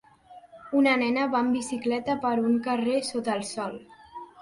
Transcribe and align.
Una 0.79 0.93
nena 1.01 1.27
va 1.35 1.43
en 1.47 1.53
bicicleta 1.57 2.17
per 2.27 2.35
un 2.49 2.59
carrer 2.71 2.99
sota 3.15 3.41
el 3.41 3.49
sol. 3.55 3.83